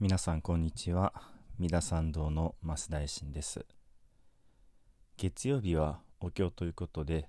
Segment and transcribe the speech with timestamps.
[0.00, 1.12] 皆さんこんにちは。
[1.58, 3.66] 三田参道の増大臣です。
[5.16, 7.28] 月曜日はお経ということで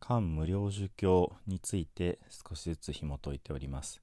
[0.00, 4.02] 漢無量寿経について少しずつ紐解いております。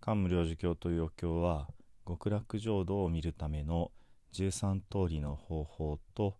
[0.00, 1.68] 漢無量寿経というお経は
[2.04, 3.92] 極楽浄土を見るための
[4.32, 6.34] 13通りの方法と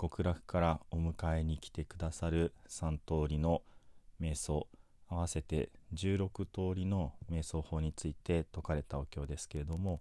[0.00, 3.62] 極楽からお迎えに来てくださる3通りの
[4.20, 4.68] 瞑想
[5.08, 10.00] 合わせて16通りの瞑想法について説かれたお経ですけれども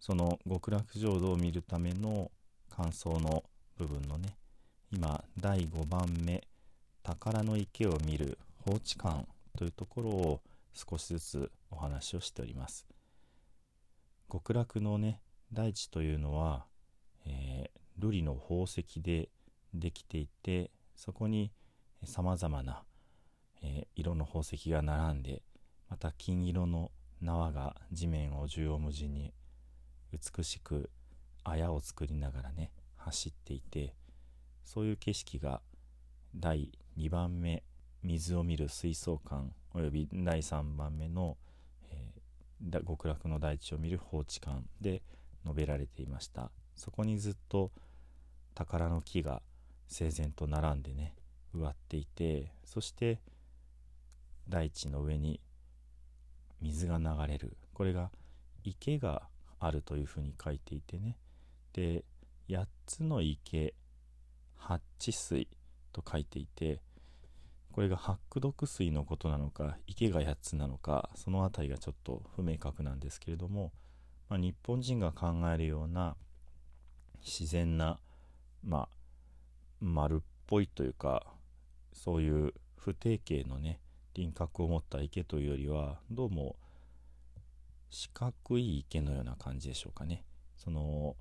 [0.00, 2.30] その極楽浄土を見るための
[2.70, 3.44] 感想の
[3.76, 4.36] 部分のね
[4.92, 6.46] 今第5番目
[7.02, 10.40] 宝の池を見る放置感というところを
[10.72, 12.86] 少しずつお話をしております。
[14.30, 15.20] 極楽のね
[15.52, 16.66] 大地というのは、
[17.24, 19.28] えー、瑠璃の宝石で
[19.72, 21.52] できていてそこに
[22.04, 22.82] さまざまな、
[23.62, 25.42] えー、色の宝石が並んで
[25.88, 26.90] また金色の
[27.20, 29.32] 縄が地面を縦横無尽に
[30.12, 30.90] 美しく
[31.44, 33.94] 綾を作りながらね走っていて
[34.64, 35.60] そういう景色が
[36.34, 37.62] 第2番目
[38.02, 41.36] 水を見る水槽館および第3番目の、
[41.90, 45.02] えー、極楽の大地を見る放置館で
[45.44, 46.50] 述べられていました。
[46.74, 47.70] そこにずっと
[48.54, 49.42] 宝の木が
[49.88, 51.14] 整然と並んでね
[51.54, 53.20] 植わっていてそして
[54.48, 55.40] 大地の上に
[56.60, 57.56] 水が流れる。
[57.74, 58.10] これが
[58.64, 59.22] 池が
[59.58, 61.18] あるというふうに書いていてね。
[61.72, 62.04] で
[62.48, 63.74] 8つの池
[64.56, 65.48] 八地水
[65.92, 66.80] と書いていて
[67.72, 73.72] これが八九毒水のことなのか池が8つなのかその辺りがちょっと不明確なんですけれども、
[74.28, 76.16] まあ、日本人が考えるような
[77.22, 77.98] 自然な、
[78.64, 78.88] まあ、
[79.80, 81.26] 丸っぽいというか
[81.92, 83.80] そういう不定形のね
[84.14, 86.56] 輪郭を持った池というよりはどうも
[87.90, 90.24] 四角い池のような感じでしょうかね
[90.56, 91.16] その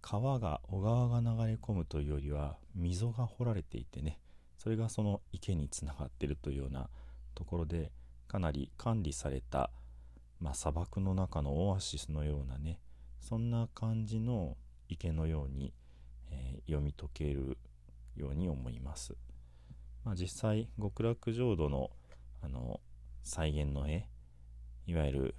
[0.00, 4.18] 川が小川が流れ込むというよりは溝が掘られていてね
[4.58, 6.88] それがその池につながっているというような
[7.34, 7.90] ところで
[8.28, 9.70] かなり管理された、
[10.40, 12.80] まあ、砂漠の中のオアシスのようなね
[13.20, 14.56] そんな感じの
[14.88, 15.72] 池のように、
[16.30, 17.56] えー、読み解ける
[18.16, 19.14] ように思います。
[20.04, 21.90] まあ、実際極楽浄土の
[22.42, 22.80] あの
[23.22, 24.08] 再現の絵
[24.86, 25.34] いわゆる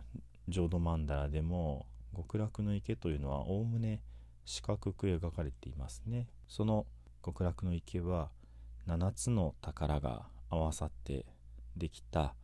[0.47, 4.01] 浄土曼荼羅でも極楽の池というのはおおむね
[4.45, 6.27] 四角く描かれていますね。
[6.47, 6.85] その
[7.25, 8.29] 極楽の池は
[8.87, 11.25] 7つの宝が合わさって
[11.77, 12.35] できた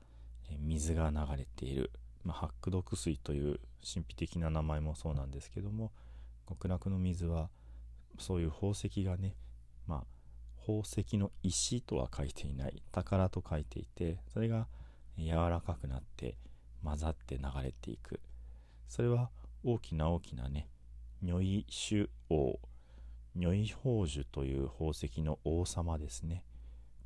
[0.59, 1.91] 水が流れている、
[2.23, 5.91] まあ、八九毒水という神秘的な名前もそうなんですけども
[6.47, 7.49] 極楽の水は
[8.17, 9.35] そういう宝石がね、
[9.85, 10.03] まあ、
[10.61, 14.67] 宝石の石とは書いていない宝と書いていてそれが
[15.17, 16.35] 柔らかくなって
[16.83, 18.19] 混ざって流れていく。
[18.87, 19.29] それは
[19.63, 20.67] 大きな大きなね
[21.21, 22.59] 如意主王
[23.35, 26.43] 如意宝珠という宝石の王様ですね。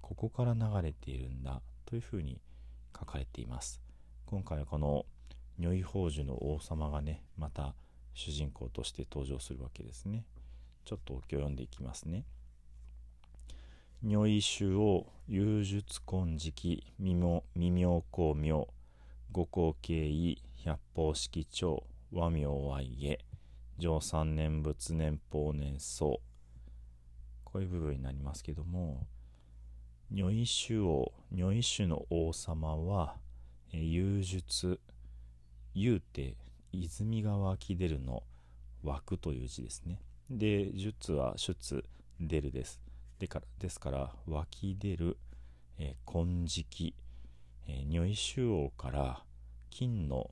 [0.02, 2.40] ここから流れているんだというふうに
[2.98, 3.82] 書かれています。
[4.26, 5.06] 今回はこの
[5.60, 7.74] 如意宝珠の王様がねまた
[8.14, 10.26] 主人公として登場するわけですね。
[10.86, 12.26] ちょっとお経を読んでいきますね。
[14.04, 18.68] 如意主王幽術金色未妙光明。
[19.34, 23.18] 五行経緯百方式長和名愛下
[23.80, 26.20] 上三年仏年法年僧。
[27.44, 29.08] こういう部分になりますけども
[30.12, 33.16] 如意主王如意主の王様は
[33.74, 34.80] 幽術
[35.76, 36.36] 幽って
[36.72, 38.22] 泉が湧き出るの
[38.84, 40.00] 湧くという字ですね。
[40.30, 41.84] で術は出
[42.20, 42.80] 出るです。
[43.18, 45.18] でからですから湧き出る、
[45.80, 46.94] えー、金色。
[47.68, 49.24] えー、如意集王から
[49.70, 50.32] 金の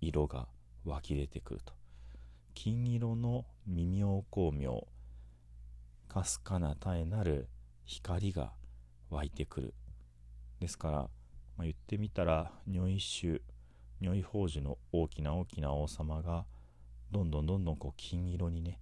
[0.00, 0.48] 色が
[0.84, 1.72] 湧き出てくると。
[2.54, 4.86] 金色の微妙光明
[6.08, 7.48] かすかな絶えなる
[7.84, 8.52] 光が
[9.10, 9.74] 湧いてくる。
[10.60, 11.08] ですから、ま
[11.60, 13.40] あ、言ってみたら如意種
[14.00, 16.46] 如意宝珠の大きな大きな王様が
[17.10, 18.80] どんどんどんどんこう金色にね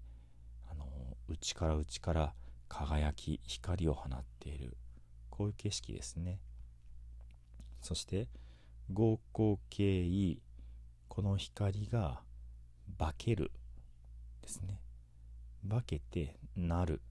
[0.71, 0.87] あの
[1.29, 2.35] 内から内から
[2.69, 4.77] 輝き光を放っている。
[5.31, 6.39] こういう景色ですね。
[7.85, 8.29] そして
[8.91, 10.41] 合光経緯
[11.09, 12.23] この光が
[12.99, 13.51] 化ける
[14.41, 14.81] ですね。
[15.69, 17.03] 化けてなる、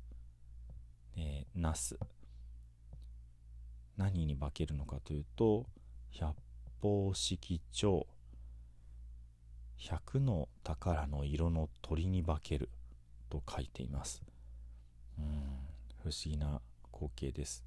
[1.16, 1.98] えー、なす。
[3.98, 5.68] 何に化けるのかというと
[6.12, 6.36] 百
[6.82, 8.08] 方式帳
[9.78, 12.70] 百の宝の色の鳥に化ける
[13.30, 14.24] と書いています。
[15.20, 15.26] うん
[16.04, 16.62] 不思議な
[16.92, 17.64] 光景です。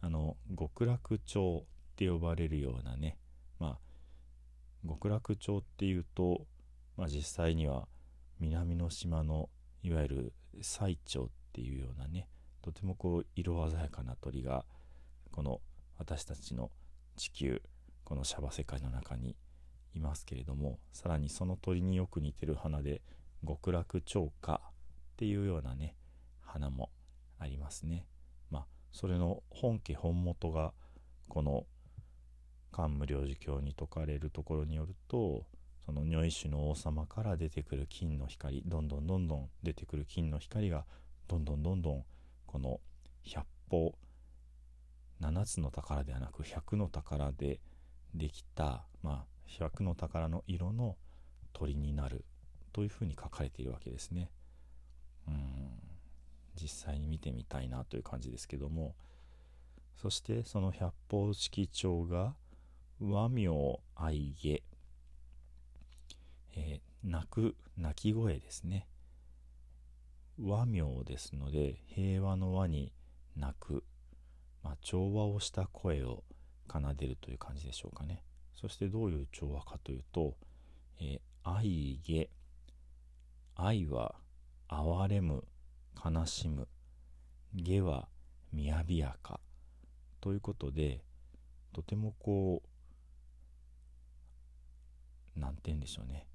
[0.00, 1.64] あの極楽鳥
[1.94, 3.16] って呼ばれるようなね
[3.58, 3.78] まあ
[4.86, 6.46] 極楽鳥っていうと
[6.96, 7.88] まあ、実際には
[8.40, 9.48] 南の島の
[9.82, 10.32] いわゆる
[10.62, 12.28] 最澄っていうようなね
[12.62, 14.64] とてもこう色鮮やかな鳥が
[15.32, 15.60] この
[15.98, 16.70] 私たちの
[17.16, 17.62] 地球
[18.04, 19.36] このシャバ世界の中に
[19.94, 23.02] いますけれどもさらにその鳥によく似てる花で
[23.46, 24.60] 極楽鳥花っ
[25.16, 25.96] ていうようなね
[26.40, 26.90] 花も
[27.38, 28.06] ありますね。
[28.50, 30.72] まあそれの本家本元が
[31.28, 31.66] この
[32.74, 35.44] 桓武領事教に説かれるところによると
[35.86, 40.84] その如意種の王様から出てくる金の光どんどんどんどん出てくる金の光が
[41.28, 42.04] どんどんどんどん
[42.46, 42.80] この
[43.22, 43.92] 百宝
[45.20, 47.60] 7つの宝ではなく100の宝で
[48.12, 50.96] できた、まあ、100の宝の色の
[51.52, 52.24] 鳥になる
[52.72, 54.30] というふうに書かれているわけですね。
[55.28, 55.34] うん
[56.60, 58.94] 実際に見てみたいなという感じですけども
[59.96, 62.34] そしてその百宝式帳が
[63.00, 63.48] 和名
[63.96, 64.62] 愛下、
[66.56, 68.86] えー、泣く泣き声ですね。
[70.40, 72.92] 和名ですので平和の和に
[73.36, 73.84] 泣く、
[74.62, 76.24] まあ、調和をした声を
[76.70, 78.22] 奏でるという感じでしょうかね。
[78.54, 80.36] そしてどういう調和かというと、
[81.00, 82.28] えー、愛下
[83.56, 84.14] 愛は
[84.68, 85.44] 哀れむ
[86.04, 86.68] 悲しむ。
[87.52, 88.08] 下は
[88.54, 89.40] 雅やか。
[90.20, 91.02] ということで
[91.72, 92.73] とてもこう
[95.36, 96.26] 何て言うんでしょうね。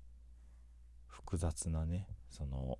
[1.07, 2.79] 複雑なねその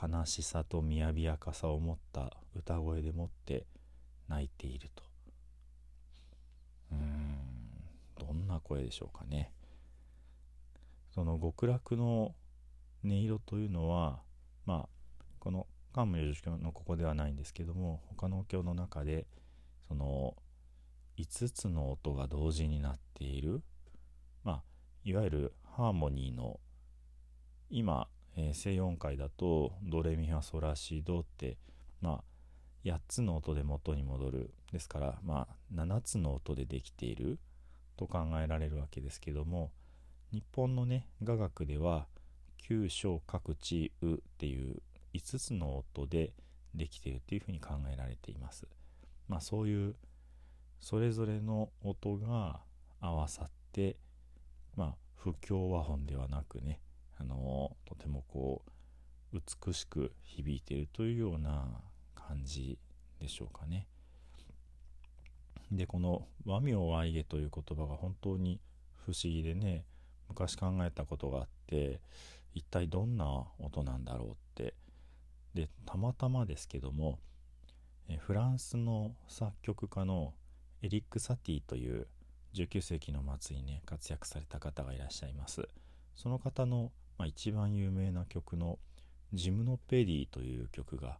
[0.00, 3.66] 悲しさと雅やびやかさを持った歌声でもって
[4.28, 5.02] 泣いていると。
[6.92, 7.38] うーん
[8.18, 9.52] どんな声でしょうかね。
[11.14, 12.34] その極楽の
[13.04, 14.20] 音色というのは
[14.66, 19.26] まあこの桓武領事教のここではないんですけども他のお経の中で
[19.88, 20.36] その
[21.18, 23.62] 5つの音が同時になっている
[25.08, 26.60] いわゆるハーモニーの
[27.70, 31.56] 今、えー、正音階だとドレミファソラシドって
[32.02, 32.24] まあ
[32.84, 37.38] 8つの音で元に戻るですからまあ7つの音でできている
[37.96, 39.72] と考えられるわけですけども
[40.30, 42.06] 日本のね雅楽では
[42.58, 44.82] 九小各地うっていう
[45.14, 46.34] 5つの音で
[46.74, 48.68] できているというふうに考えられています。
[49.26, 49.94] まあそういう
[50.80, 52.60] それぞれの音が
[53.00, 53.96] 合わさって
[54.78, 56.78] まあ不協和音ではなくね
[57.18, 58.62] あのとてもこ
[59.34, 61.66] う美しく響いているというような
[62.14, 62.78] 感じ
[63.20, 63.88] でしょうかね。
[65.72, 68.60] でこの「和名愛下」という言葉が本当に
[69.04, 69.84] 不思議でね
[70.28, 72.00] 昔考えたことがあって
[72.54, 74.74] 一体どんな音なんだろうって
[75.54, 77.18] でたまたまですけども
[78.20, 80.32] フランスの作曲家の
[80.80, 82.06] エリック・サティという
[82.54, 85.68] 19世紀の末にね活躍された方がいらっしゃいます。
[86.14, 88.78] その方の、まあ、一番有名な曲の
[89.32, 91.18] 「ジムノペディ」という曲が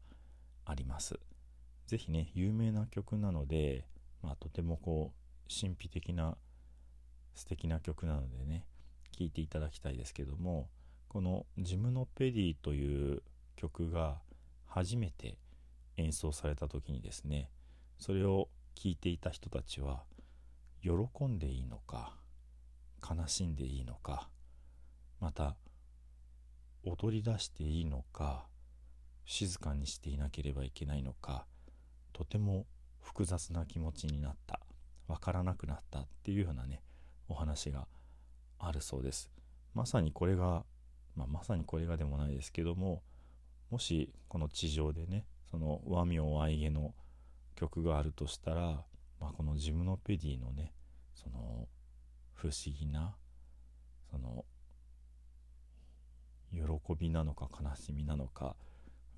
[0.64, 1.18] あります。
[1.86, 3.86] 是非ね有名な曲なので、
[4.22, 6.36] まあ、とてもこう神秘的な
[7.34, 8.66] 素敵な曲なのでね
[9.12, 10.68] 聴いていただきたいですけども
[11.08, 13.22] この「ジムノペディ」という
[13.56, 14.20] 曲が
[14.66, 15.38] 初めて
[15.96, 17.50] 演奏された時にですね
[17.98, 20.04] それを聴いていた人たちは
[20.82, 22.14] 喜んでいいのか
[23.02, 24.28] 悲しんでいいのか
[25.20, 25.56] また
[26.84, 28.46] 踊り出していいのか
[29.24, 31.46] 静かにしていなければいけないのか
[32.12, 32.66] とても
[33.00, 34.60] 複雑な気持ちになった
[35.06, 36.82] わからなくなったっていうようなね
[37.28, 37.86] お話が
[38.58, 39.30] あるそうです。
[39.74, 40.64] まさにこれが、
[41.14, 43.02] まあ、まさにこれがでもないですけども
[43.70, 46.94] もしこの地上でねその和名愛下の
[47.54, 48.84] 曲があるとしたら、
[49.20, 50.72] まあ、このジムノペディのね
[51.14, 51.68] その
[52.34, 53.16] 不思議な
[54.10, 54.44] その
[56.52, 58.56] 喜びなのか悲しみなのか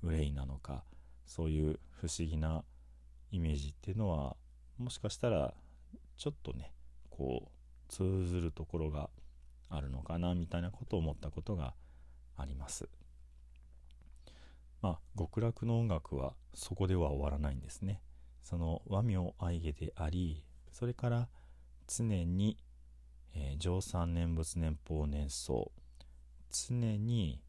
[0.03, 0.83] 憂いなのか
[1.25, 2.63] そういう不思議な
[3.31, 4.35] イメージっていうのは
[4.77, 5.53] もしかしたら
[6.17, 6.73] ちょっとね
[7.09, 9.09] こう通ずるところが
[9.69, 11.73] あるのかなみたいなことを思ったことが
[12.37, 12.89] あります。
[14.81, 18.01] まあ極楽の音楽はそこでは終わらないんですね。
[18.41, 21.27] その和名愛下でありそれから
[21.87, 22.57] 常に、
[23.33, 25.71] えー、上三念仏念法念僧
[26.49, 27.41] 常に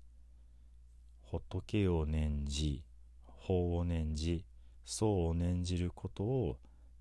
[1.22, 2.82] 仏を念じ
[3.26, 4.44] 法を念じ
[4.84, 6.58] 僧を念じることを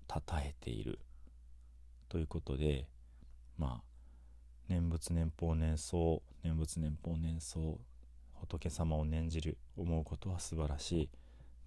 [0.08, 0.98] 称えている。
[2.08, 2.86] ということで
[3.56, 3.82] まあ
[4.68, 7.78] 念仏念法念僧念仏念法念僧
[8.40, 11.08] 仏様を念じる思うことは素晴らしい。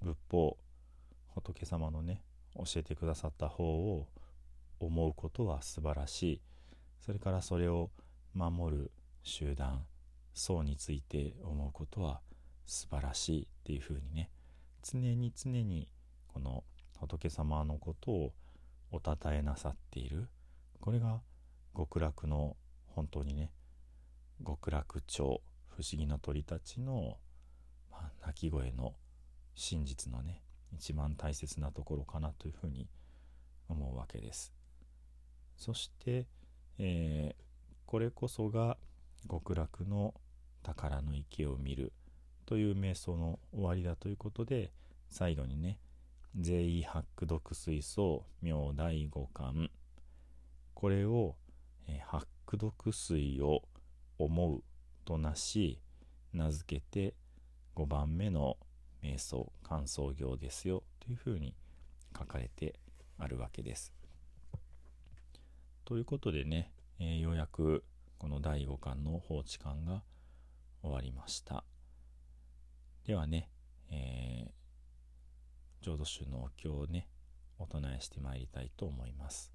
[0.03, 0.57] 仏法
[1.35, 2.23] 仏様のね
[2.55, 4.07] 教えてくださった方を
[4.79, 6.41] 思うことは素晴らしい。
[7.01, 7.91] それからそれを
[8.33, 8.91] 守る
[9.23, 9.85] 集団
[10.33, 12.21] 層について思うことは
[12.65, 13.43] 素晴らしい。
[13.43, 14.29] っていうふうにね
[14.83, 15.89] 常に常に
[16.27, 16.63] この
[16.99, 18.33] 仏様のことを
[18.91, 20.29] おたたえなさっている。
[20.79, 21.21] これが
[21.75, 22.55] 極楽の
[22.87, 23.51] 本当にね
[24.45, 27.17] 極楽鳥不思議な鳥たちの、
[27.91, 28.93] まあ、鳴き声の
[29.55, 32.87] 真実のね一番大切なところかなというふうに
[33.69, 34.53] 思うわけです。
[35.57, 36.27] そして、
[36.77, 37.43] えー、
[37.85, 38.77] これこそが
[39.29, 40.13] 極楽の
[40.63, 41.93] 宝の池を見る
[42.45, 44.71] という瞑想の終わりだということで
[45.09, 45.79] 最後にね
[46.37, 49.71] 「税意八苦読水槽明第五巻」
[50.73, 51.35] これを、
[51.87, 53.63] えー、八苦読水を
[54.17, 54.63] 思う
[55.05, 55.79] となし
[56.33, 57.15] 名付けて
[57.75, 58.57] 5番目の
[59.05, 61.53] 瞑想感想行ですよというふうに
[62.17, 62.79] 書かれて
[63.19, 63.93] あるわけです。
[65.85, 67.83] ということでね、えー、ようやく
[68.17, 70.01] この第5巻の放置巻が
[70.81, 71.63] 終わりました。
[73.05, 73.49] ではね、
[73.91, 77.07] えー、浄土宗のお経をね、
[77.59, 79.51] お唱えしてまいりたいと思います。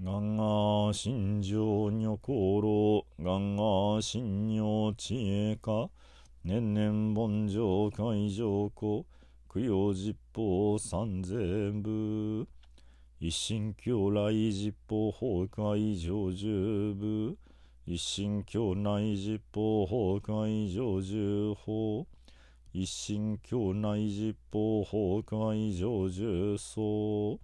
[0.00, 5.90] ガンガー心情女功労、ガンガー心女知恵か、
[6.44, 9.04] 年々盆上海上庫、
[9.46, 12.44] 供養実法三千部、
[13.20, 17.36] 一心教来実法崩壊上十部、
[17.84, 22.04] 一心教内実法崩壊上十法、
[22.72, 27.38] 一心教内実法崩壊上十層、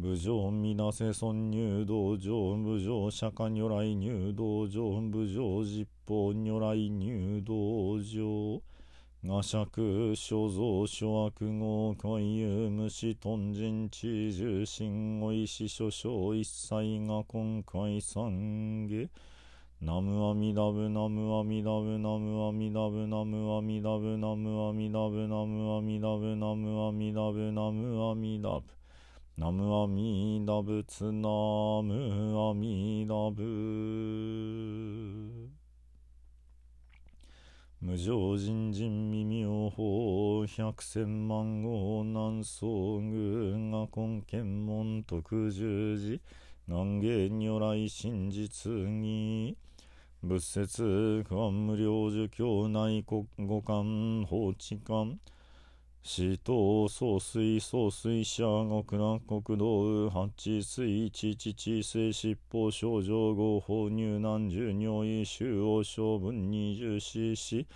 [0.00, 8.62] 部上皆せ尊入道場部上釈迦如来入道場部上実法如来入道場。
[9.24, 19.10] 我釈所蔵諸悪号海遊無視頓人知重心お意志諸将一切が今回参下
[19.80, 28.77] ナムアミダブナムアミダブナムアミダブナムアミダブナムアミダブナムアミダブナムアミダブナムアミダブ。
[29.38, 31.10] ナムアミダ仏ナ
[31.80, 33.40] ムアミダブ
[37.80, 46.20] 無常人人未妙法百千万号南宋宮が根検門特十字
[46.68, 49.56] 願言如来真実義
[50.20, 55.20] 仏説官無料儒教内国五官法治官
[56.02, 67.66] 死闘総水総水者極南国道八水地父性七宝症状合法入難十尿意周王将分二十四四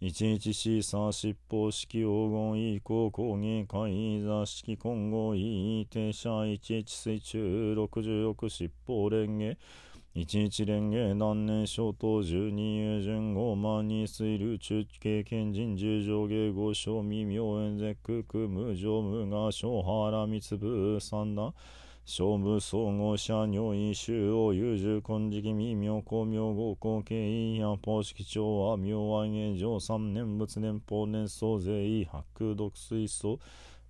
[0.00, 9.56] 一日四三七宝式黄金以降工芸会座式混合位停車一一水中六十億七宝連芸
[10.18, 21.52] 一日連芸何年小等十二遊順五万二水流中経験人十上下五小未明円絶空無常無我小原三粒三段
[22.06, 33.38] 勝負総合者尿意周王優柔金色未妙光明合光経緯や法式長は明和芸上三年仏年法年総勢白毒水素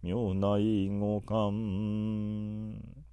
[0.02, 3.05] 明内五感。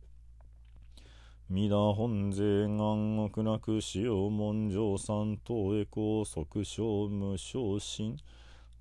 [1.55, 8.17] 皆本税願極楽使用文上三等へ高即小無昇進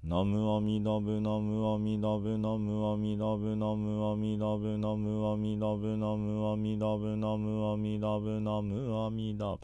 [0.03, 9.61] ナムアミダブナムアミダブナムアミダブナムアミダブナムアミダブナムアミダブナムアミダブナムアミダブ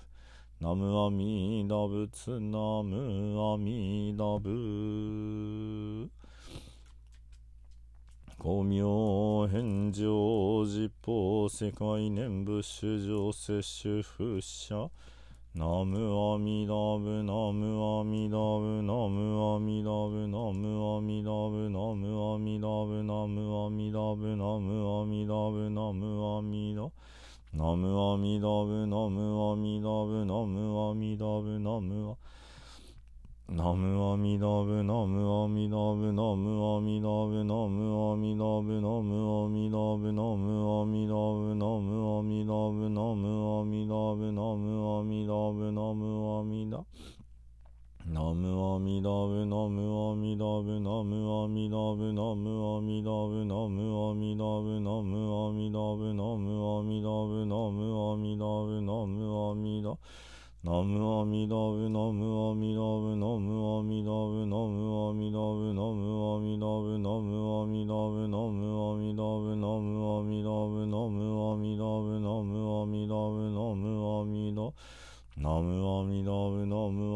[0.60, 6.17] ナムアミダブツナムアミダブ。
[8.40, 14.88] 光明返上実法世界念仏主上摂取不捨。
[15.56, 26.92] ナムアミダブナムアミダブナムアミダブナムアミダブナムアミダブナムアミダブナムアミダブナムアミダ
[27.58, 32.37] ナムアミダブナムアミダブナムアミダブナムア
[33.50, 43.24] ナムアミダブナムアミダブナムアミダブナムアミダブナムアミダブナムアミダブナムアミダブナム
[43.56, 46.84] アミダブナムアミダブナムアミダ
[48.04, 59.96] ナムアミダブナムアミダブナムアミダブナムアミダブナムアミダブナムアミダブナムアミダブナムアミダブナムアミダ
[60.68, 74.60] ナムアミダブナムアミダブナムアミダブナムアミダブナムアミダブナムアミダブナムアミダブナムアミダブナムアミダブナムアミダブナムアミダ
[75.40, 77.07] ナムアミダブナム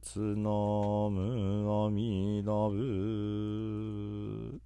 [0.00, 0.50] ミダブツナ
[1.10, 4.60] ムアミダブ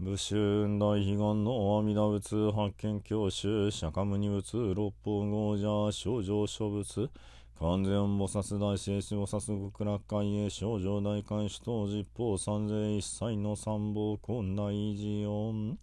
[0.00, 7.10] 武春大悲願の阿弥陀仏発見教習釈迦牟尼仏六方豪者少女諸仏
[7.60, 15.78] 完全菩薩大聖子菩薩極楽会へ少女大会主等実法三世一切の三宝根大寺音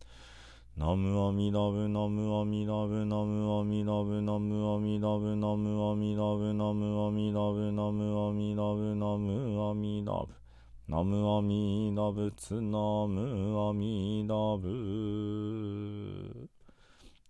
[0.78, 10.28] ナムアミダブナムアミダブナムアミダブナムアミダブナムアミダブナムアミダブナムアミダブナムアミダブ。
[10.90, 16.50] ナムアミダ仏ナムアミダブ。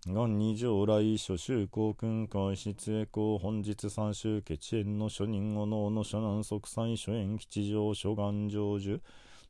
[0.08, 9.00] 元二条来諸州公君会室へ公本日三州決縁の諸人おのおの諸南即祭諸縁吉祥諸願成就。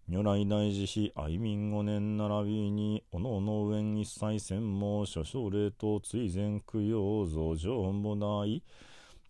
[0.08, 8.62] 如来大慈悲愛民五年並びにおのおの上一切専門諸奨礼と追善供養増上も大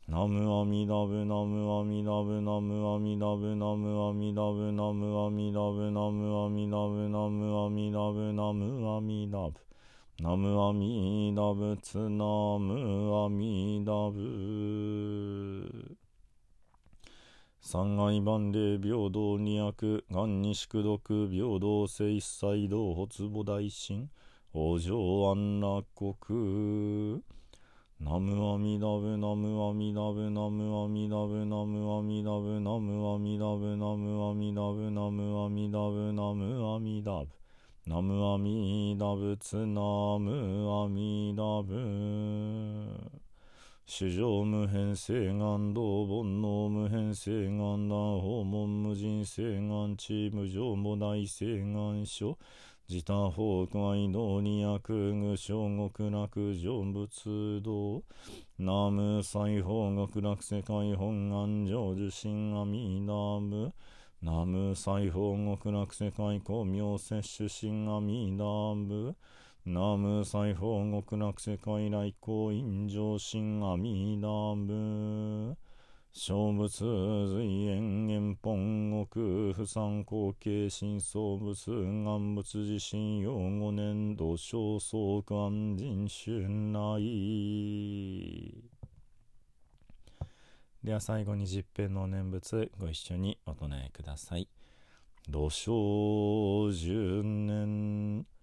[0.06, 9.54] ナムアミダブナムアミダブナムアミダブナムアミダブナムアミダブナムアミダブナムアミダブナムアミダブ
[10.20, 15.96] ナムアミダブツナムアミダブ
[17.68, 24.08] 三愛万礼平等二悪願に宿毒平等性一切道発母大神
[24.54, 24.94] 往生
[25.32, 27.24] 安楽国。
[27.98, 37.26] ナムアミダブナムアミダブナムアミダブナムアミダブナムアミダブナムアミダブナムアミダブナムアミダブ
[37.84, 43.25] ナムアミダブツナムアミダブ。
[43.88, 52.36] 主上無変性願道煩悩無変性願断訪問無人性願地無常母大性願書
[52.88, 58.02] 自他法外道に悪具小極楽成仏道。
[58.56, 63.72] 南無西方極楽世界本願成就神阿弥陀仏。
[64.20, 69.14] 南無西方極楽世界光明摂取神阿弥陀仏。
[69.68, 75.56] 南無西方極楽世界来光陰上神阿弥陀仏。
[76.12, 76.68] 小仏
[77.26, 81.72] 随縁縁本国不参考形新創仏。
[82.04, 88.62] 願仏自身用五年度小相関人春内。
[90.84, 94.48] では最後に十遍の念仏ご一緒にお唱えください。
[95.28, 98.35] 土生十年。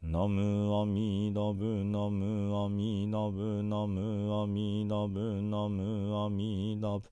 [0.00, 7.02] ナムアミダブナムアミダブナムアミダブナムアミダブ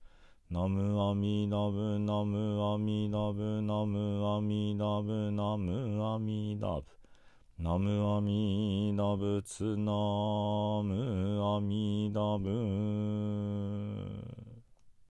[0.49, 6.85] ナムアミダブナムアミダブナムアミダブナムアミダブ
[7.59, 9.91] ナムアミダブツナ
[10.81, 14.26] ムアミダブ